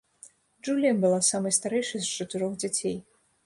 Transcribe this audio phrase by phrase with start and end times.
[0.63, 3.01] Джулія была самай старэйшай з чатырох дзяцей.